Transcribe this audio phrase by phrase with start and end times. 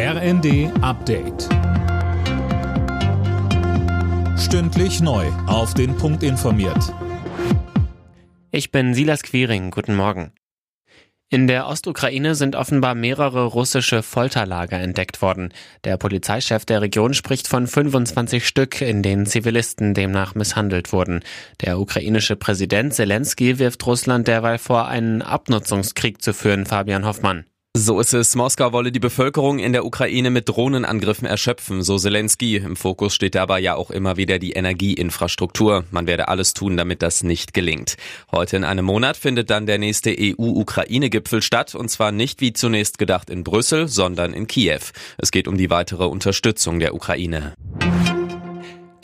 [0.00, 1.48] RND Update.
[4.38, 5.26] Stündlich neu.
[5.48, 6.94] Auf den Punkt informiert.
[8.52, 9.72] Ich bin Silas Quiring.
[9.72, 10.30] Guten Morgen.
[11.30, 15.52] In der Ostukraine sind offenbar mehrere russische Folterlager entdeckt worden.
[15.82, 21.24] Der Polizeichef der Region spricht von 25 Stück, in denen Zivilisten demnach misshandelt wurden.
[21.62, 27.46] Der ukrainische Präsident Zelensky wirft Russland derweil vor, einen Abnutzungskrieg zu führen, Fabian Hoffmann.
[27.80, 28.34] So ist es.
[28.34, 32.56] Moskau wolle die Bevölkerung in der Ukraine mit Drohnenangriffen erschöpfen, so Zelensky.
[32.56, 35.84] Im Fokus steht dabei ja auch immer wieder die Energieinfrastruktur.
[35.92, 37.96] Man werde alles tun, damit das nicht gelingt.
[38.32, 42.98] Heute in einem Monat findet dann der nächste EU-Ukraine-Gipfel statt, und zwar nicht wie zunächst
[42.98, 44.80] gedacht in Brüssel, sondern in Kiew.
[45.16, 47.54] Es geht um die weitere Unterstützung der Ukraine.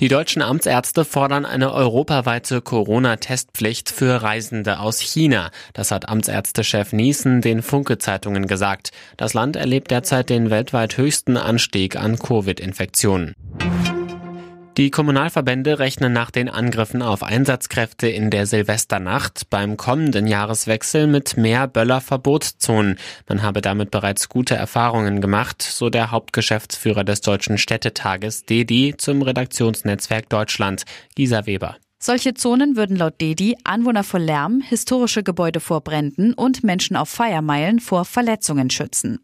[0.00, 5.50] Die deutschen Amtsärzte fordern eine europaweite Corona-Testpflicht für Reisende aus China.
[5.72, 8.90] Das hat Amtsärztechef Niesen den Funke-Zeitungen gesagt.
[9.16, 13.34] Das Land erlebt derzeit den weltweit höchsten Anstieg an Covid-Infektionen.
[14.76, 21.36] Die Kommunalverbände rechnen nach den Angriffen auf Einsatzkräfte in der Silvesternacht beim kommenden Jahreswechsel mit
[21.36, 22.98] mehr Böllerverbotszonen.
[23.28, 29.22] Man habe damit bereits gute Erfahrungen gemacht, so der Hauptgeschäftsführer des Deutschen Städtetages DEDI zum
[29.22, 30.82] Redaktionsnetzwerk Deutschland,
[31.14, 31.76] Gisa Weber.
[32.06, 37.08] Solche Zonen würden laut DEDI Anwohner vor Lärm, historische Gebäude vor Bränden und Menschen auf
[37.08, 39.20] Feiermeilen vor Verletzungen schützen.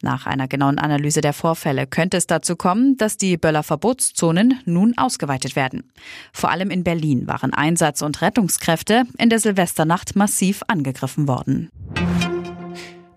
[0.00, 5.54] Nach einer genauen Analyse der Vorfälle könnte es dazu kommen, dass die Böller-Verbotszonen nun ausgeweitet
[5.54, 5.92] werden.
[6.32, 11.68] Vor allem in Berlin waren Einsatz- und Rettungskräfte in der Silvesternacht massiv angegriffen worden.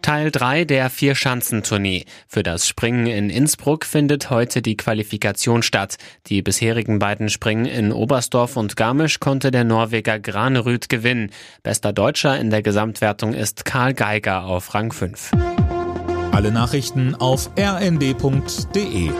[0.08, 2.06] Teil 3 der Vier-Schanzentournee.
[2.30, 5.98] Für das Springen in Innsbruck findet heute die Qualifikation statt.
[6.28, 11.32] Die bisherigen beiden Springen in Oberstdorf und Garmisch konnte der Norweger Granerüth gewinnen.
[11.62, 15.32] Bester Deutscher in der Gesamtwertung ist Karl Geiger auf Rang 5.
[16.32, 19.12] Alle Nachrichten auf rnd.de